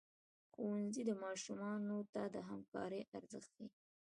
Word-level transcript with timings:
ښوونځی 0.51 1.03
ماشومانو 1.23 1.97
ته 2.13 2.21
د 2.35 2.37
همکارۍ 2.49 3.01
ارزښت 3.17 3.49
ښيي. 3.55 3.67